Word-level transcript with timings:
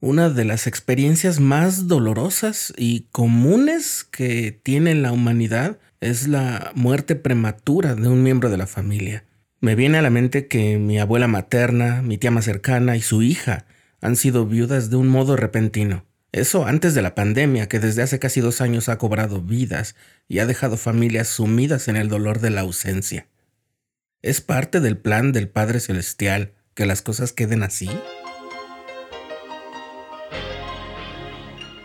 Una 0.00 0.30
de 0.30 0.44
las 0.44 0.68
experiencias 0.68 1.40
más 1.40 1.88
dolorosas 1.88 2.72
y 2.76 3.08
comunes 3.10 4.04
que 4.04 4.52
tiene 4.62 4.94
la 4.94 5.10
humanidad 5.10 5.78
es 6.00 6.28
la 6.28 6.70
muerte 6.76 7.16
prematura 7.16 7.96
de 7.96 8.06
un 8.06 8.22
miembro 8.22 8.48
de 8.48 8.58
la 8.58 8.68
familia. 8.68 9.24
Me 9.60 9.74
viene 9.74 9.98
a 9.98 10.02
la 10.02 10.10
mente 10.10 10.46
que 10.46 10.78
mi 10.78 11.00
abuela 11.00 11.26
materna, 11.26 12.00
mi 12.00 12.16
tía 12.16 12.30
más 12.30 12.44
cercana 12.44 12.96
y 12.96 13.02
su 13.02 13.22
hija 13.22 13.64
han 14.00 14.14
sido 14.14 14.46
viudas 14.46 14.88
de 14.88 14.96
un 14.96 15.08
modo 15.08 15.34
repentino. 15.34 16.04
Eso 16.30 16.64
antes 16.64 16.94
de 16.94 17.02
la 17.02 17.16
pandemia, 17.16 17.68
que 17.68 17.80
desde 17.80 18.02
hace 18.02 18.20
casi 18.20 18.40
dos 18.40 18.60
años 18.60 18.88
ha 18.88 18.98
cobrado 18.98 19.42
vidas 19.42 19.96
y 20.28 20.38
ha 20.38 20.46
dejado 20.46 20.76
familias 20.76 21.26
sumidas 21.26 21.88
en 21.88 21.96
el 21.96 22.08
dolor 22.08 22.38
de 22.38 22.50
la 22.50 22.60
ausencia. 22.60 23.26
¿Es 24.22 24.40
parte 24.40 24.78
del 24.78 24.96
plan 24.96 25.32
del 25.32 25.48
Padre 25.48 25.80
Celestial 25.80 26.52
que 26.74 26.86
las 26.86 27.02
cosas 27.02 27.32
queden 27.32 27.64
así? 27.64 27.90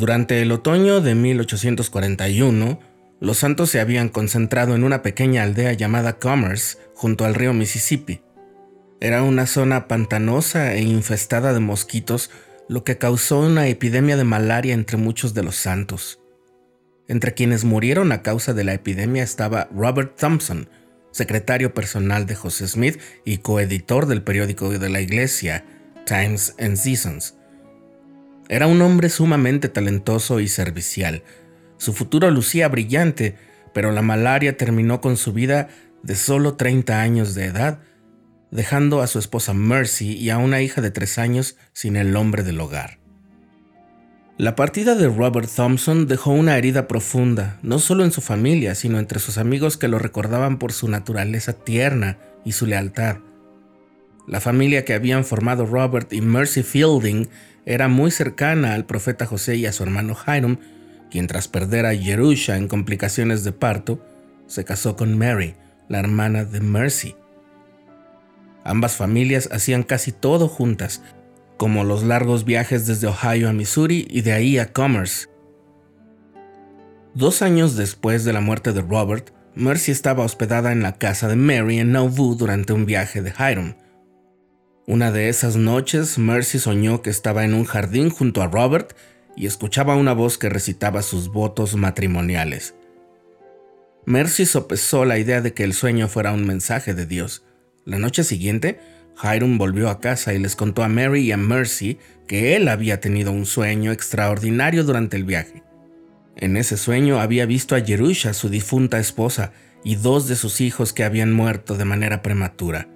Durante 0.00 0.40
el 0.40 0.50
otoño 0.50 1.02
de 1.02 1.14
1841, 1.14 2.80
los 3.20 3.36
santos 3.36 3.68
se 3.68 3.80
habían 3.80 4.08
concentrado 4.08 4.74
en 4.74 4.82
una 4.82 5.02
pequeña 5.02 5.42
aldea 5.42 5.74
llamada 5.74 6.18
Commerce, 6.18 6.78
junto 6.94 7.26
al 7.26 7.34
río 7.34 7.52
Mississippi. 7.52 8.22
Era 9.02 9.22
una 9.22 9.44
zona 9.44 9.88
pantanosa 9.88 10.72
e 10.72 10.80
infestada 10.80 11.52
de 11.52 11.60
mosquitos, 11.60 12.30
lo 12.66 12.82
que 12.82 12.96
causó 12.96 13.40
una 13.40 13.68
epidemia 13.68 14.16
de 14.16 14.24
malaria 14.24 14.72
entre 14.72 14.96
muchos 14.96 15.34
de 15.34 15.42
los 15.42 15.56
santos. 15.56 16.18
Entre 17.06 17.34
quienes 17.34 17.66
murieron 17.66 18.10
a 18.12 18.22
causa 18.22 18.54
de 18.54 18.64
la 18.64 18.72
epidemia 18.72 19.22
estaba 19.22 19.68
Robert 19.70 20.16
Thompson, 20.18 20.70
secretario 21.10 21.74
personal 21.74 22.24
de 22.24 22.36
José 22.36 22.66
Smith 22.68 22.98
y 23.26 23.38
coeditor 23.38 24.06
del 24.06 24.22
periódico 24.22 24.70
de 24.70 24.88
la 24.88 25.02
iglesia, 25.02 25.66
Times 26.06 26.54
and 26.58 26.78
Seasons. 26.78 27.34
Era 28.50 28.66
un 28.66 28.82
hombre 28.82 29.10
sumamente 29.10 29.68
talentoso 29.68 30.40
y 30.40 30.48
servicial. 30.48 31.22
Su 31.76 31.92
futuro 31.92 32.28
lucía 32.32 32.66
brillante, 32.66 33.36
pero 33.72 33.92
la 33.92 34.02
malaria 34.02 34.56
terminó 34.56 35.00
con 35.00 35.16
su 35.16 35.32
vida 35.32 35.68
de 36.02 36.16
solo 36.16 36.56
30 36.56 37.00
años 37.00 37.36
de 37.36 37.44
edad, 37.44 37.78
dejando 38.50 39.02
a 39.02 39.06
su 39.06 39.20
esposa 39.20 39.54
Mercy 39.54 40.16
y 40.16 40.30
a 40.30 40.38
una 40.38 40.62
hija 40.62 40.80
de 40.80 40.90
3 40.90 41.18
años 41.18 41.56
sin 41.72 41.94
el 41.94 42.16
hombre 42.16 42.42
del 42.42 42.58
hogar. 42.58 42.98
La 44.36 44.56
partida 44.56 44.96
de 44.96 45.06
Robert 45.06 45.48
Thompson 45.54 46.08
dejó 46.08 46.32
una 46.32 46.58
herida 46.58 46.88
profunda, 46.88 47.60
no 47.62 47.78
solo 47.78 48.04
en 48.04 48.10
su 48.10 48.20
familia, 48.20 48.74
sino 48.74 48.98
entre 48.98 49.20
sus 49.20 49.38
amigos 49.38 49.76
que 49.76 49.86
lo 49.86 50.00
recordaban 50.00 50.58
por 50.58 50.72
su 50.72 50.88
naturaleza 50.88 51.52
tierna 51.52 52.18
y 52.44 52.50
su 52.50 52.66
lealtad. 52.66 53.18
La 54.26 54.40
familia 54.40 54.84
que 54.84 54.94
habían 54.94 55.24
formado 55.24 55.66
Robert 55.66 56.12
y 56.12 56.20
Mercy 56.20 56.62
Fielding 56.62 57.28
era 57.66 57.88
muy 57.88 58.10
cercana 58.10 58.74
al 58.74 58.86
profeta 58.86 59.26
José 59.26 59.56
y 59.56 59.66
a 59.66 59.72
su 59.72 59.82
hermano 59.82 60.16
Hiram, 60.26 60.58
quien 61.10 61.26
tras 61.26 61.48
perder 61.48 61.86
a 61.86 61.94
Jerusha 61.94 62.56
en 62.56 62.68
complicaciones 62.68 63.44
de 63.44 63.52
parto, 63.52 64.04
se 64.46 64.64
casó 64.64 64.96
con 64.96 65.18
Mary, 65.18 65.54
la 65.88 65.98
hermana 65.98 66.44
de 66.44 66.60
Mercy. 66.60 67.14
Ambas 68.64 68.96
familias 68.96 69.48
hacían 69.52 69.82
casi 69.82 70.12
todo 70.12 70.48
juntas, 70.48 71.02
como 71.56 71.84
los 71.84 72.02
largos 72.02 72.44
viajes 72.44 72.86
desde 72.86 73.06
Ohio 73.06 73.48
a 73.48 73.52
Missouri 73.52 74.06
y 74.10 74.22
de 74.22 74.32
ahí 74.32 74.58
a 74.58 74.72
Commerce. 74.72 75.28
Dos 77.14 77.42
años 77.42 77.76
después 77.76 78.24
de 78.24 78.32
la 78.32 78.40
muerte 78.40 78.72
de 78.72 78.82
Robert, 78.82 79.30
Mercy 79.54 79.90
estaba 79.90 80.24
hospedada 80.24 80.72
en 80.72 80.82
la 80.82 80.96
casa 80.96 81.26
de 81.26 81.36
Mary 81.36 81.80
en 81.80 81.92
Nauvoo 81.92 82.36
durante 82.36 82.72
un 82.72 82.86
viaje 82.86 83.20
de 83.20 83.30
Hiram. 83.30 83.74
Una 84.90 85.12
de 85.12 85.28
esas 85.28 85.54
noches, 85.54 86.18
Mercy 86.18 86.58
soñó 86.58 87.00
que 87.00 87.10
estaba 87.10 87.44
en 87.44 87.54
un 87.54 87.64
jardín 87.64 88.10
junto 88.10 88.42
a 88.42 88.48
Robert 88.48 88.96
y 89.36 89.46
escuchaba 89.46 89.94
una 89.94 90.14
voz 90.14 90.36
que 90.36 90.48
recitaba 90.48 91.02
sus 91.02 91.28
votos 91.28 91.76
matrimoniales. 91.76 92.74
Mercy 94.04 94.46
sopesó 94.46 95.04
la 95.04 95.18
idea 95.18 95.42
de 95.42 95.54
que 95.54 95.62
el 95.62 95.74
sueño 95.74 96.08
fuera 96.08 96.32
un 96.32 96.44
mensaje 96.44 96.92
de 96.92 97.06
Dios. 97.06 97.44
La 97.84 98.00
noche 98.00 98.24
siguiente, 98.24 98.80
Hiram 99.22 99.58
volvió 99.58 99.90
a 99.90 100.00
casa 100.00 100.34
y 100.34 100.40
les 100.40 100.56
contó 100.56 100.82
a 100.82 100.88
Mary 100.88 101.20
y 101.20 101.30
a 101.30 101.36
Mercy 101.36 101.98
que 102.26 102.56
él 102.56 102.66
había 102.66 103.00
tenido 103.00 103.30
un 103.30 103.46
sueño 103.46 103.92
extraordinario 103.92 104.82
durante 104.82 105.16
el 105.16 105.22
viaje. 105.22 105.62
En 106.34 106.56
ese 106.56 106.76
sueño 106.76 107.20
había 107.20 107.46
visto 107.46 107.76
a 107.76 107.80
Jerusha, 107.80 108.34
su 108.34 108.48
difunta 108.48 108.98
esposa, 108.98 109.52
y 109.84 109.94
dos 109.94 110.26
de 110.26 110.34
sus 110.34 110.60
hijos 110.60 110.92
que 110.92 111.04
habían 111.04 111.32
muerto 111.32 111.76
de 111.76 111.84
manera 111.84 112.22
prematura. 112.22 112.88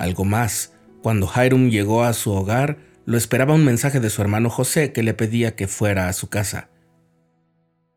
Algo 0.00 0.24
más, 0.24 0.72
cuando 1.02 1.30
Hiram 1.30 1.68
llegó 1.68 2.04
a 2.04 2.14
su 2.14 2.32
hogar, 2.32 2.78
lo 3.04 3.18
esperaba 3.18 3.52
un 3.52 3.66
mensaje 3.66 4.00
de 4.00 4.08
su 4.08 4.22
hermano 4.22 4.48
José 4.48 4.92
que 4.92 5.02
le 5.02 5.12
pedía 5.12 5.56
que 5.56 5.68
fuera 5.68 6.08
a 6.08 6.14
su 6.14 6.30
casa. 6.30 6.70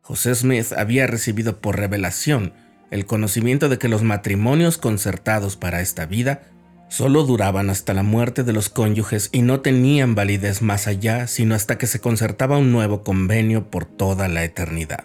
José 0.00 0.34
Smith 0.34 0.72
había 0.76 1.06
recibido 1.06 1.60
por 1.60 1.78
revelación 1.78 2.54
el 2.90 3.06
conocimiento 3.06 3.68
de 3.68 3.78
que 3.78 3.86
los 3.86 4.02
matrimonios 4.02 4.78
concertados 4.78 5.56
para 5.56 5.80
esta 5.80 6.04
vida 6.04 6.42
solo 6.88 7.22
duraban 7.22 7.70
hasta 7.70 7.94
la 7.94 8.02
muerte 8.02 8.42
de 8.42 8.52
los 8.52 8.68
cónyuges 8.68 9.28
y 9.30 9.42
no 9.42 9.60
tenían 9.60 10.16
validez 10.16 10.60
más 10.60 10.88
allá 10.88 11.28
sino 11.28 11.54
hasta 11.54 11.78
que 11.78 11.86
se 11.86 12.00
concertaba 12.00 12.58
un 12.58 12.72
nuevo 12.72 13.04
convenio 13.04 13.70
por 13.70 13.84
toda 13.84 14.26
la 14.26 14.42
eternidad. 14.42 15.04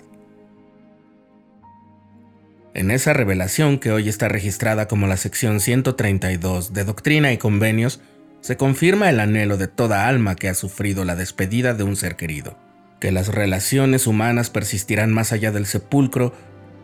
En 2.78 2.92
esa 2.92 3.12
revelación 3.12 3.80
que 3.80 3.92
hoy 3.92 4.08
está 4.08 4.28
registrada 4.28 4.88
como 4.88 5.08
la 5.08 5.18
sección 5.18 5.62
132 5.62 6.74
de 6.74 6.84
Doctrina 6.84 7.34
y 7.34 7.38
Convenios, 7.40 8.02
se 8.42 8.56
confirma 8.56 9.10
el 9.10 9.20
anhelo 9.20 9.58
de 9.58 9.68
toda 9.68 10.08
alma 10.08 10.36
que 10.36 10.48
ha 10.48 10.54
sufrido 10.54 11.04
la 11.04 11.16
despedida 11.16 11.74
de 11.74 11.84
un 11.84 11.96
ser 11.96 12.16
querido, 12.16 12.56
que 13.00 13.12
las 13.12 13.30
relaciones 13.30 14.06
humanas 14.06 14.52
persistirán 14.52 15.12
más 15.12 15.34
allá 15.34 15.52
del 15.52 15.66
sepulcro 15.66 16.36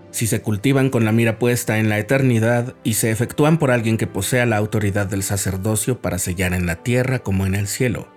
si 0.09 0.25
se 0.25 0.41
cultivan 0.41 0.89
con 0.89 1.05
la 1.05 1.11
mira 1.11 1.37
puesta 1.37 1.77
en 1.77 1.89
la 1.89 1.99
eternidad 1.99 2.73
y 2.83 2.95
se 2.95 3.11
efectúan 3.11 3.59
por 3.59 3.69
alguien 3.69 3.97
que 3.97 4.07
posea 4.07 4.47
la 4.47 4.57
autoridad 4.57 5.05
del 5.05 5.21
sacerdocio 5.21 6.01
para 6.01 6.17
sellar 6.17 6.55
en 6.55 6.65
la 6.65 6.77
tierra 6.77 7.19
como 7.19 7.45
en 7.45 7.53
el 7.53 7.67
cielo. 7.67 8.07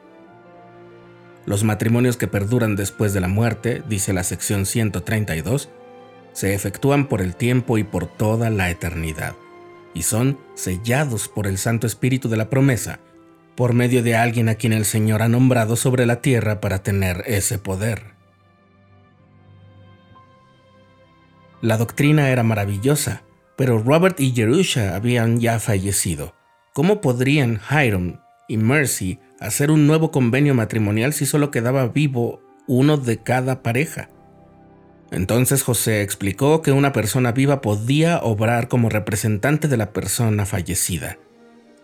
Los 1.44 1.62
matrimonios 1.62 2.16
que 2.16 2.26
perduran 2.26 2.74
después 2.74 3.12
de 3.12 3.20
la 3.20 3.28
muerte, 3.28 3.82
dice 3.86 4.14
la 4.14 4.24
sección 4.24 4.64
132, 4.64 5.68
se 6.36 6.52
efectúan 6.52 7.08
por 7.08 7.22
el 7.22 7.34
tiempo 7.34 7.78
y 7.78 7.84
por 7.84 8.06
toda 8.06 8.50
la 8.50 8.68
eternidad, 8.68 9.36
y 9.94 10.02
son 10.02 10.38
sellados 10.52 11.28
por 11.28 11.46
el 11.46 11.56
Santo 11.56 11.86
Espíritu 11.86 12.28
de 12.28 12.36
la 12.36 12.50
promesa, 12.50 13.00
por 13.54 13.72
medio 13.72 14.02
de 14.02 14.16
alguien 14.16 14.50
a 14.50 14.56
quien 14.56 14.74
el 14.74 14.84
Señor 14.84 15.22
ha 15.22 15.28
nombrado 15.28 15.76
sobre 15.76 16.04
la 16.04 16.20
tierra 16.20 16.60
para 16.60 16.82
tener 16.82 17.24
ese 17.24 17.58
poder. 17.58 18.16
La 21.62 21.78
doctrina 21.78 22.28
era 22.28 22.42
maravillosa, 22.42 23.22
pero 23.56 23.78
Robert 23.78 24.20
y 24.20 24.32
Jerusha 24.32 24.94
habían 24.94 25.40
ya 25.40 25.58
fallecido. 25.58 26.34
¿Cómo 26.74 27.00
podrían 27.00 27.62
Hiram 27.70 28.20
y 28.46 28.58
Mercy 28.58 29.20
hacer 29.40 29.70
un 29.70 29.86
nuevo 29.86 30.10
convenio 30.10 30.52
matrimonial 30.52 31.14
si 31.14 31.24
solo 31.24 31.50
quedaba 31.50 31.88
vivo 31.88 32.42
uno 32.66 32.98
de 32.98 33.22
cada 33.22 33.62
pareja? 33.62 34.10
Entonces 35.10 35.62
José 35.62 36.02
explicó 36.02 36.62
que 36.62 36.72
una 36.72 36.92
persona 36.92 37.32
viva 37.32 37.60
podía 37.60 38.18
obrar 38.18 38.68
como 38.68 38.88
representante 38.88 39.68
de 39.68 39.76
la 39.76 39.92
persona 39.92 40.46
fallecida. 40.46 41.18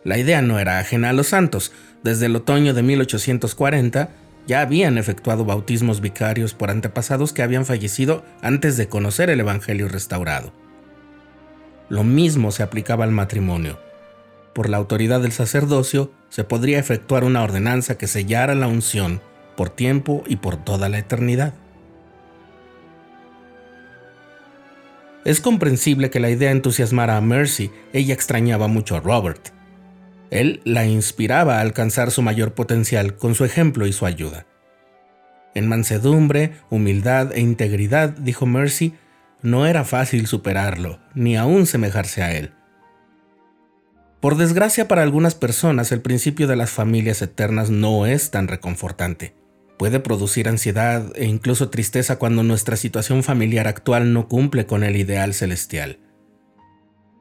La 0.04 0.19
idea 0.19 0.42
no 0.42 0.58
era 0.58 0.78
ajena 0.78 1.10
a 1.10 1.12
los 1.12 1.28
santos. 1.28 1.72
Desde 2.02 2.26
el 2.26 2.34
otoño 2.34 2.74
de 2.74 2.82
1840 2.82 4.10
ya 4.46 4.60
habían 4.60 4.98
efectuado 4.98 5.44
bautismos 5.44 6.00
vicarios 6.00 6.54
por 6.54 6.70
antepasados 6.70 7.32
que 7.32 7.42
habían 7.42 7.64
fallecido 7.64 8.24
antes 8.42 8.76
de 8.76 8.88
conocer 8.88 9.30
el 9.30 9.38
Evangelio 9.38 9.88
restaurado. 9.88 10.52
Lo 11.88 12.02
mismo 12.02 12.50
se 12.50 12.64
aplicaba 12.64 13.04
al 13.04 13.12
matrimonio. 13.12 13.78
Por 14.52 14.68
la 14.68 14.78
autoridad 14.78 15.20
del 15.20 15.32
sacerdocio 15.32 16.12
se 16.28 16.42
podría 16.42 16.78
efectuar 16.78 17.22
una 17.22 17.42
ordenanza 17.42 17.96
que 17.96 18.08
sellara 18.08 18.54
la 18.54 18.66
unción 18.66 19.20
por 19.56 19.70
tiempo 19.70 20.25
y 20.26 20.36
por 20.36 20.56
toda 20.56 20.88
la 20.88 20.98
eternidad. 20.98 21.54
Es 25.24 25.40
comprensible 25.40 26.10
que 26.10 26.19
la 26.19 26.30
idea 26.30 26.50
entusiasmara 26.50 27.16
a 27.16 27.20
Mercy, 27.20 27.70
ella 27.92 28.12
extrañaba 28.12 28.66
mucho 28.66 28.96
a 28.96 29.00
Robert. 29.00 29.50
Él 30.30 30.60
la 30.64 30.84
inspiraba 30.84 31.58
a 31.58 31.60
alcanzar 31.60 32.10
su 32.10 32.22
mayor 32.22 32.54
potencial 32.54 33.16
con 33.16 33.34
su 33.34 33.44
ejemplo 33.44 33.86
y 33.86 33.92
su 33.92 34.04
ayuda. 34.04 34.46
En 35.54 35.69
mansedumbre, 35.69 36.52
humildad 36.70 37.32
e 37.32 37.40
integridad, 37.40 38.08
dijo 38.08 38.46
Mercy, 38.46 38.94
no 39.42 39.66
era 39.66 39.84
fácil 39.84 40.26
superarlo, 40.26 40.98
ni 41.14 41.36
aún 41.36 41.66
semejarse 41.66 42.22
a 42.22 42.34
él. 42.34 42.54
Por 44.20 44.36
desgracia 44.36 44.88
para 44.88 45.02
algunas 45.02 45.34
personas, 45.34 45.92
el 45.92 46.00
principio 46.00 46.46
de 46.46 46.56
las 46.56 46.70
familias 46.70 47.22
eternas 47.22 47.70
no 47.70 48.06
es 48.06 48.30
tan 48.30 48.48
reconfortante. 48.48 49.34
Puede 49.82 49.99
producir 49.99 50.49
ansiedad 50.49 51.11
e 51.17 51.25
incluso 51.25 51.69
tristeza 51.69 52.14
cuando 52.14 52.44
nuestra 52.44 52.76
situación 52.76 53.25
familiar 53.25 53.67
actual 53.67 54.12
no 54.12 54.29
cumple 54.29 54.64
con 54.64 54.84
el 54.84 54.94
ideal 54.94 55.34
celestial. 55.34 55.99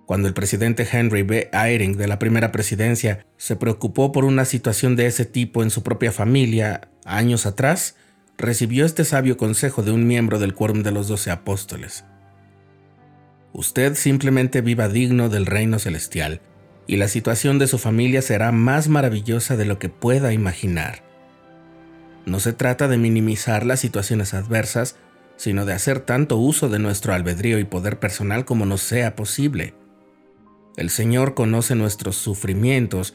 Cuando 0.06 0.28
el 0.28 0.36
presidente 0.36 0.88
Henry 0.92 1.24
B. 1.24 1.50
Eyring 1.54 1.98
de 1.98 2.08
la 2.08 2.20
primera 2.20 2.52
presidencia 2.52 3.26
se 3.36 3.56
preocupó 3.56 4.12
por 4.12 4.26
una 4.26 4.46
situación 4.46 4.96
de 4.96 5.08
ese 5.08 5.26
tipo 5.26 5.64
en 5.64 5.72
su 5.72 5.82
propia 5.82 6.12
familia 6.12 6.92
años 7.04 7.48
atrás, 7.48 7.96
recibió 8.38 8.86
este 8.86 9.06
sabio 9.06 9.38
consejo 9.38 9.82
de 9.82 9.90
un 9.90 10.06
miembro 10.06 10.38
del 10.38 10.54
Quórum 10.54 10.84
de 10.84 10.92
los 10.92 11.08
Doce 11.08 11.32
Apóstoles. 11.32 12.06
Usted 13.54 13.96
simplemente 13.96 14.62
viva 14.62 14.88
digno 14.88 15.30
del 15.30 15.48
reino 15.48 15.80
celestial 15.80 16.42
y 16.86 16.98
la 16.98 17.08
situación 17.08 17.58
de 17.58 17.66
su 17.66 17.80
familia 17.80 18.22
será 18.22 18.52
más 18.52 18.88
maravillosa 18.88 19.58
de 19.58 19.66
lo 19.66 19.80
que 19.80 19.90
pueda 19.90 20.32
imaginar. 20.32 21.11
No 22.26 22.40
se 22.40 22.54
trata 22.54 22.88
de 22.88 22.98
minimizar 22.98 23.66
las 23.66 23.80
situaciones 23.80 24.34
adversas, 24.34 24.96
sino 25.38 25.66
de 25.66 25.74
hacer 25.74 26.02
tanto 26.02 26.38
uso 26.38 26.70
de 26.70 26.80
nuestro 26.80 27.14
albedrío 27.14 27.58
y 27.60 27.64
poder 27.64 28.00
personal 28.00 28.46
como 28.46 28.66
nos 28.66 28.82
sea 28.82 29.16
posible. 29.16 29.74
El 30.78 30.90
Señor 30.90 31.34
conoce 31.34 31.76
nuestros 31.76 32.16
sufrimientos 32.16 33.14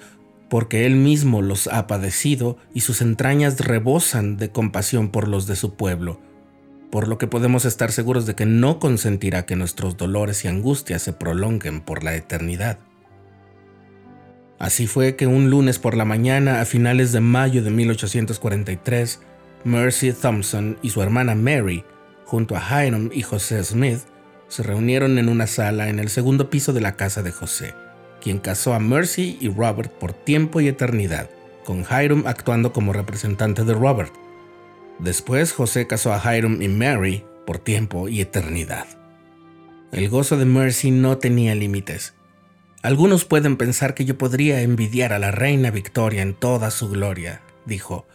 porque 0.48 0.86
Él 0.86 0.96
mismo 0.96 1.42
los 1.42 1.66
ha 1.68 1.86
padecido 1.86 2.58
y 2.74 2.80
sus 2.80 3.00
entrañas 3.00 3.58
rebosan 3.60 4.36
de 4.36 4.50
compasión 4.50 5.08
por 5.08 5.28
los 5.28 5.46
de 5.46 5.56
su 5.56 5.74
pueblo, 5.74 6.20
por 6.90 7.08
lo 7.08 7.18
que 7.18 7.26
podemos 7.26 7.64
estar 7.64 7.92
seguros 7.92 8.26
de 8.26 8.34
que 8.34 8.46
no 8.46 8.78
consentirá 8.78 9.46
que 9.46 9.56
nuestros 9.56 9.96
dolores 9.96 10.44
y 10.44 10.48
angustias 10.48 11.02
se 11.02 11.12
prolonguen 11.12 11.80
por 11.80 12.04
la 12.04 12.14
eternidad. 12.14 12.78
Así 14.58 14.86
fue 14.86 15.16
que 15.16 15.26
un 15.26 15.50
lunes 15.50 15.78
por 15.78 15.96
la 15.96 16.04
mañana, 16.04 16.60
a 16.60 16.64
finales 16.64 17.12
de 17.12 17.20
mayo 17.20 17.62
de 17.62 17.70
1843, 17.70 19.20
Mercy 19.64 20.12
Thompson 20.12 20.78
y 20.80 20.90
su 20.90 21.02
hermana 21.02 21.34
Mary, 21.34 21.84
junto 22.24 22.56
a 22.56 22.86
Hiram 22.86 23.10
y 23.12 23.22
José 23.22 23.62
Smith, 23.62 24.00
se 24.48 24.62
reunieron 24.62 25.18
en 25.18 25.28
una 25.28 25.46
sala 25.46 25.88
en 25.88 25.98
el 25.98 26.08
segundo 26.08 26.48
piso 26.48 26.72
de 26.72 26.80
la 26.80 26.96
casa 26.96 27.22
de 27.22 27.32
José, 27.32 27.74
quien 28.20 28.38
casó 28.38 28.72
a 28.72 28.78
Mercy 28.78 29.36
y 29.40 29.48
Robert 29.48 29.92
por 29.92 30.14
tiempo 30.14 30.60
y 30.60 30.68
eternidad, 30.68 31.28
con 31.64 31.80
Hiram 31.80 32.24
actuando 32.26 32.72
como 32.72 32.94
representante 32.94 33.62
de 33.64 33.74
Robert. 33.74 34.12
Después 34.98 35.52
José 35.52 35.86
casó 35.86 36.14
a 36.14 36.36
Hiram 36.36 36.62
y 36.62 36.68
Mary 36.68 37.24
por 37.46 37.58
tiempo 37.58 38.08
y 38.08 38.22
eternidad. 38.22 38.86
El 39.92 40.08
gozo 40.08 40.38
de 40.38 40.46
Mercy 40.46 40.90
no 40.90 41.18
tenía 41.18 41.54
límites 41.54 42.15
algunos 42.82 43.24
pueden 43.24 43.56
pensar 43.56 43.94
que 43.94 44.04
yo 44.04 44.16
podría 44.18 44.60
envidiar 44.60 45.12
a 45.12 45.18
la 45.18 45.30
reina 45.30 45.70
Victoria 45.70 46.22
en 46.22 46.34
toda 46.34 46.70
su 46.70 46.88
gloria, 46.88 47.40
dijo. 47.64 48.06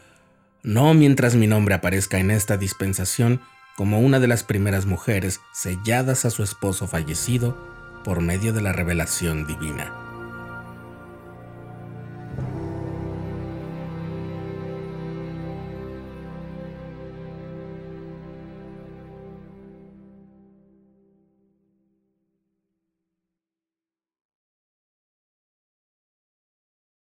No 0.63 0.94
mientras 0.94 1.36
mi 1.36 1.48
nombre 1.48 1.75
aparezca 1.75 2.19
en 2.19 2.31
esta 2.31 2.58
dispensación 2.58 3.42
como 3.75 4.00
una 4.00 4.19
de 4.19 4.28
las 4.28 4.44
primeras 4.44 4.86
mujeres 4.86 5.42
selladas 5.54 6.25
a 6.25 6.30
su 6.30 6.44
esposo 6.44 6.88
fallecido 6.88 7.58
por 8.04 8.22
medio 8.22 8.54
de 8.54 8.62
la 8.62 8.74
revelación 8.74 9.48
divina. 9.48 10.00